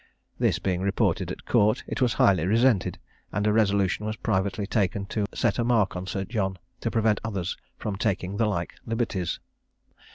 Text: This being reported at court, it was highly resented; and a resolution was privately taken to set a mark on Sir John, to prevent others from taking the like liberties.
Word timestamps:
This 0.39 0.57
being 0.57 0.81
reported 0.81 1.31
at 1.31 1.45
court, 1.45 1.83
it 1.85 2.01
was 2.01 2.13
highly 2.13 2.43
resented; 2.47 2.97
and 3.31 3.45
a 3.45 3.53
resolution 3.53 4.03
was 4.03 4.15
privately 4.15 4.65
taken 4.65 5.05
to 5.13 5.27
set 5.31 5.59
a 5.59 5.63
mark 5.63 5.95
on 5.95 6.07
Sir 6.07 6.25
John, 6.25 6.57
to 6.79 6.89
prevent 6.89 7.21
others 7.23 7.55
from 7.77 7.97
taking 7.97 8.37
the 8.37 8.47
like 8.47 8.73
liberties. 8.83 9.39